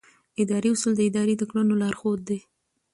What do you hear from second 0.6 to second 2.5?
اصول د ادارې د کړنو لارښود دي.